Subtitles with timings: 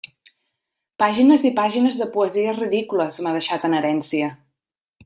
[1.03, 4.35] Pàgines i pàgines de poesies ridícules m'ha deixat en herència!